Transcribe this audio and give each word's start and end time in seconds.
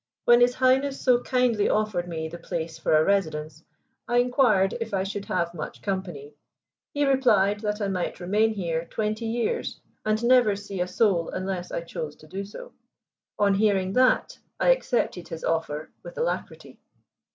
When 0.25 0.41
His 0.41 0.55
Highness 0.55 0.99
so 0.99 1.21
kindly 1.21 1.69
offered 1.69 2.07
me 2.09 2.27
the 2.27 2.39
place 2.39 2.79
for 2.79 2.95
a 2.97 3.03
residence, 3.05 3.63
I 4.07 4.17
inquired 4.17 4.73
if 4.81 4.95
I 4.95 5.03
should 5.03 5.25
have 5.25 5.53
much 5.53 5.83
company. 5.83 6.33
He 6.91 7.05
replied 7.05 7.59
that 7.59 7.81
I 7.81 7.87
might 7.87 8.19
remain 8.19 8.55
here 8.55 8.85
twenty 8.85 9.27
years 9.27 9.79
and 10.03 10.23
never 10.23 10.55
see 10.55 10.81
a 10.81 10.87
soul 10.87 11.29
unless 11.29 11.71
I 11.71 11.81
chose 11.81 12.15
to 12.15 12.27
do 12.27 12.43
so. 12.45 12.73
On 13.37 13.53
hearing 13.53 13.93
that 13.93 14.39
I 14.59 14.69
accepted 14.69 15.27
his 15.27 15.43
offer 15.43 15.91
with 16.01 16.17
alacrity." 16.17 16.79